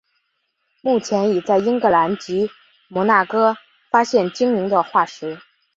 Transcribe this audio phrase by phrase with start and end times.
[0.81, 2.49] 目前已在英格兰及
[2.87, 3.55] 摩纳哥
[3.91, 5.39] 发现鲸龙的化石。